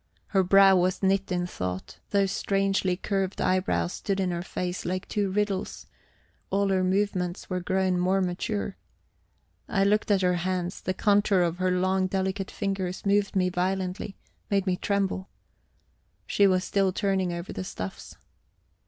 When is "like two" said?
4.83-5.29